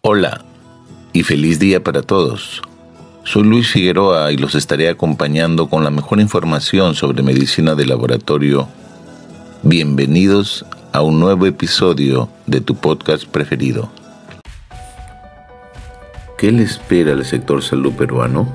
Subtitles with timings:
[0.00, 0.44] Hola
[1.12, 2.62] y feliz día para todos.
[3.24, 8.68] Soy Luis Figueroa y los estaré acompañando con la mejor información sobre medicina de laboratorio.
[9.64, 13.90] Bienvenidos a un nuevo episodio de tu podcast preferido.
[16.38, 18.48] ¿Qué le espera al sector salud peruano?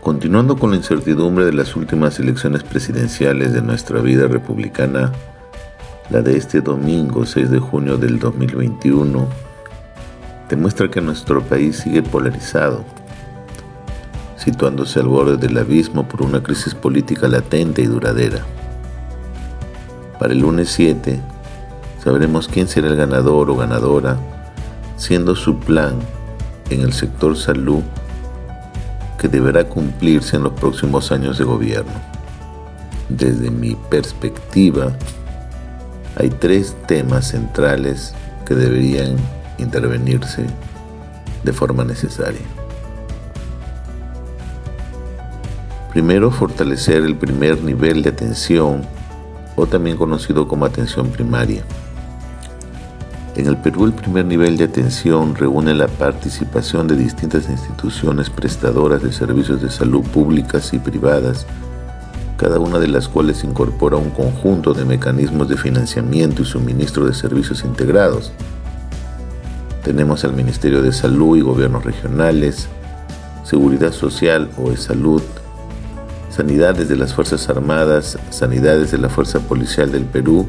[0.00, 5.10] Continuando con la incertidumbre de las últimas elecciones presidenciales de nuestra vida republicana,
[6.10, 9.26] la de este domingo 6 de junio del 2021,
[10.48, 12.84] demuestra que nuestro país sigue polarizado,
[14.36, 18.40] situándose al borde del abismo por una crisis política latente y duradera.
[20.18, 21.18] Para el lunes 7,
[22.02, 24.18] sabremos quién será el ganador o ganadora,
[24.96, 25.94] siendo su plan
[26.70, 27.82] en el sector salud
[29.18, 31.92] que deberá cumplirse en los próximos años de gobierno.
[33.08, 34.92] Desde mi perspectiva,
[36.16, 38.14] hay tres temas centrales
[38.46, 39.16] que deberían
[39.58, 40.44] intervenirse
[41.42, 42.40] de forma necesaria.
[45.90, 48.82] Primero, fortalecer el primer nivel de atención
[49.56, 51.62] o también conocido como atención primaria.
[53.36, 59.02] En el Perú el primer nivel de atención reúne la participación de distintas instituciones prestadoras
[59.02, 61.46] de servicios de salud públicas y privadas
[62.44, 67.14] cada una de las cuales incorpora un conjunto de mecanismos de financiamiento y suministro de
[67.14, 68.32] servicios integrados.
[69.82, 72.68] Tenemos al Ministerio de Salud y Gobiernos Regionales,
[73.44, 75.22] Seguridad Social o de Salud,
[76.28, 80.46] Sanidades de las Fuerzas Armadas, Sanidades de la Fuerza Policial del Perú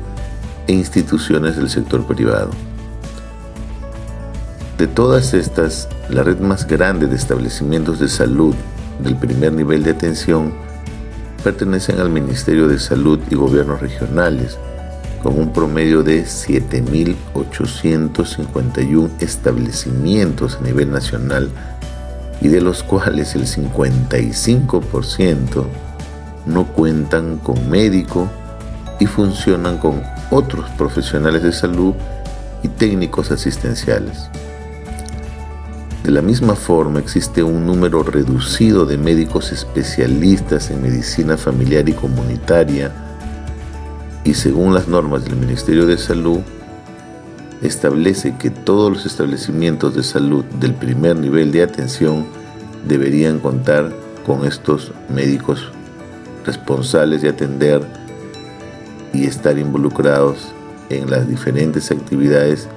[0.67, 2.49] e instituciones del sector privado.
[4.77, 8.53] De todas estas, la red más grande de establecimientos de salud
[9.01, 10.64] del primer nivel de atención
[11.45, 14.57] pertenecen al Ministerio de Salud y Gobiernos Regionales,
[15.21, 21.51] con un promedio de 7.851 establecimientos a nivel nacional
[22.41, 25.65] y de los cuales el 55%
[26.47, 28.27] no cuentan con médico
[28.99, 30.01] y funcionan con
[30.31, 31.93] otros profesionales de salud
[32.63, 34.31] y técnicos asistenciales.
[36.05, 41.93] De la misma forma, existe un número reducido de médicos especialistas en medicina familiar y
[41.93, 42.91] comunitaria
[44.23, 46.41] y según las normas del Ministerio de Salud,
[47.63, 52.27] establece que todos los establecimientos de salud del primer nivel de atención
[52.87, 53.91] deberían contar
[54.27, 55.71] con estos médicos
[56.45, 57.81] responsables de atender
[59.11, 60.53] y estar involucrados
[60.91, 62.67] en las diferentes actividades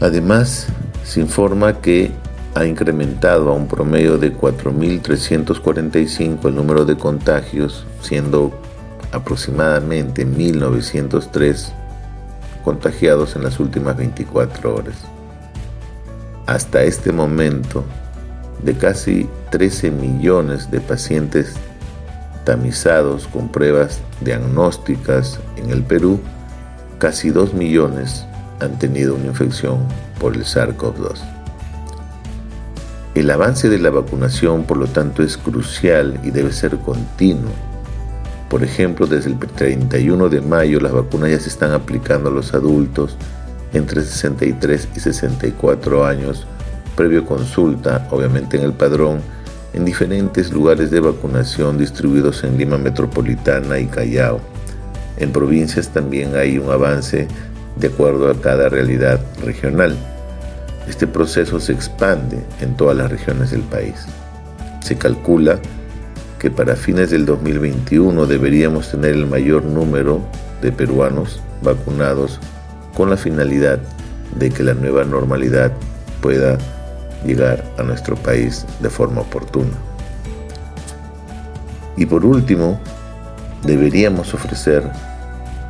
[0.00, 0.66] Además,
[1.04, 2.10] se informa que
[2.54, 8.52] ha incrementado a un promedio de 4.345 el número de contagios, siendo
[9.12, 11.72] aproximadamente 1.903
[12.64, 14.96] contagiados en las últimas 24 horas.
[16.46, 17.84] Hasta este momento,
[18.62, 21.54] de casi 13 millones de pacientes
[22.44, 26.20] tamizados con pruebas diagnósticas en el Perú,
[26.98, 28.26] casi 2 millones
[28.60, 29.86] han tenido una infección
[30.18, 31.39] por el SARS-CoV-2.
[33.14, 37.50] El avance de la vacunación, por lo tanto, es crucial y debe ser continuo.
[38.48, 42.54] Por ejemplo, desde el 31 de mayo las vacunas ya se están aplicando a los
[42.54, 43.16] adultos
[43.72, 46.46] entre 63 y 64 años
[46.96, 49.20] previo consulta, obviamente en el padrón,
[49.72, 54.40] en diferentes lugares de vacunación distribuidos en Lima Metropolitana y Callao.
[55.16, 57.28] En provincias también hay un avance
[57.76, 59.96] de acuerdo a cada realidad regional.
[60.90, 63.94] Este proceso se expande en todas las regiones del país.
[64.82, 65.60] Se calcula
[66.40, 70.20] que para fines del 2021 deberíamos tener el mayor número
[70.60, 72.40] de peruanos vacunados
[72.96, 73.78] con la finalidad
[74.34, 75.70] de que la nueva normalidad
[76.20, 76.58] pueda
[77.24, 79.78] llegar a nuestro país de forma oportuna.
[81.96, 82.80] Y por último,
[83.62, 84.82] deberíamos ofrecer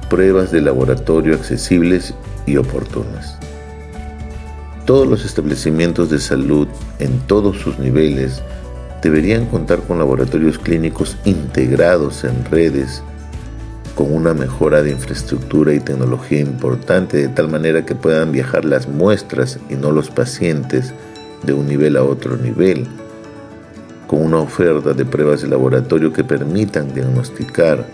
[0.08, 2.14] pruebas de laboratorio accesibles
[2.46, 3.39] y oportunas.
[4.90, 6.66] Todos los establecimientos de salud
[6.98, 8.42] en todos sus niveles
[9.00, 13.00] deberían contar con laboratorios clínicos integrados en redes
[13.94, 18.88] con una mejora de infraestructura y tecnología importante de tal manera que puedan viajar las
[18.88, 20.92] muestras y no los pacientes
[21.44, 22.88] de un nivel a otro nivel,
[24.08, 27.87] con una oferta de pruebas de laboratorio que permitan diagnosticar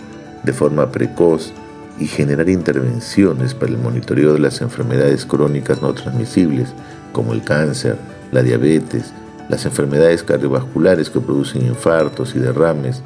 [0.43, 1.53] de forma precoz
[1.99, 6.69] y generar intervenciones para el monitoreo de las enfermedades crónicas no transmisibles,
[7.13, 7.97] como el cáncer,
[8.33, 9.13] la diabetes,
[9.49, 13.03] las enfermedades cardiovasculares que producen infartos y derrames,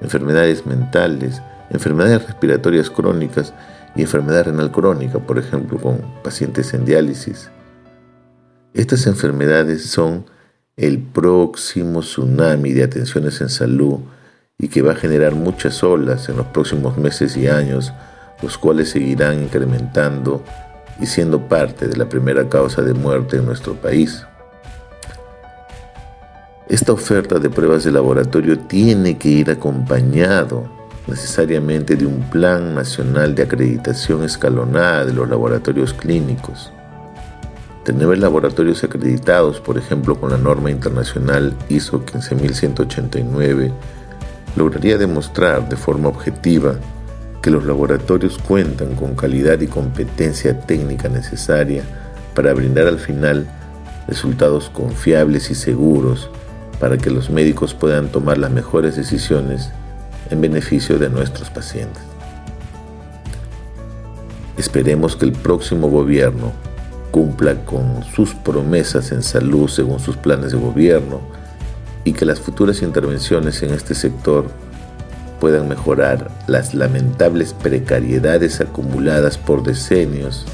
[0.00, 1.40] enfermedades mentales,
[1.70, 3.54] enfermedades respiratorias crónicas
[3.94, 7.50] y enfermedad renal crónica, por ejemplo, con pacientes en diálisis.
[8.74, 10.24] Estas enfermedades son
[10.76, 14.00] el próximo tsunami de atenciones en salud
[14.58, 17.92] y que va a generar muchas olas en los próximos meses y años,
[18.42, 20.42] los cuales seguirán incrementando
[21.00, 24.26] y siendo parte de la primera causa de muerte en nuestro país.
[26.68, 30.68] Esta oferta de pruebas de laboratorio tiene que ir acompañado
[31.06, 36.72] necesariamente de un plan nacional de acreditación escalonada de los laboratorios clínicos.
[37.84, 43.72] Tener laboratorios acreditados, por ejemplo, con la norma internacional ISO 15189,
[44.54, 46.76] lograría demostrar de forma objetiva
[47.42, 51.82] que los laboratorios cuentan con calidad y competencia técnica necesaria
[52.34, 53.46] para brindar al final
[54.06, 56.30] resultados confiables y seguros
[56.78, 59.70] para que los médicos puedan tomar las mejores decisiones
[60.30, 62.02] en beneficio de nuestros pacientes.
[64.56, 66.52] Esperemos que el próximo gobierno
[67.10, 71.20] cumpla con sus promesas en salud según sus planes de gobierno
[72.04, 74.46] y que las futuras intervenciones en este sector
[75.42, 80.46] puedan mejorar las lamentables precariedades acumuladas por decenios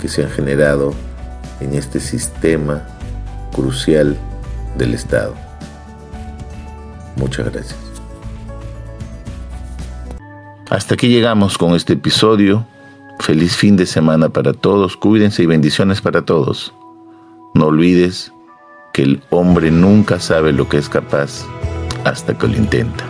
[0.00, 0.94] que se han generado
[1.58, 2.86] en este sistema
[3.52, 4.16] crucial
[4.78, 5.34] del Estado.
[7.16, 7.76] Muchas gracias.
[10.70, 12.64] Hasta aquí llegamos con este episodio.
[13.18, 14.96] Feliz fin de semana para todos.
[14.96, 16.72] Cuídense y bendiciones para todos.
[17.54, 18.32] No olvides
[18.92, 21.44] que el hombre nunca sabe lo que es capaz
[22.04, 23.09] hasta que lo intenta.